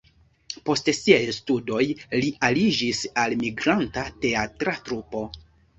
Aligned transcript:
Post 0.69 0.89
siaj 0.99 1.19
studoj 1.39 1.83
li 2.15 2.33
aliĝis 2.49 3.05
al 3.27 3.39
migranta 3.47 4.11
teatra 4.27 4.79
trupo. 4.91 5.29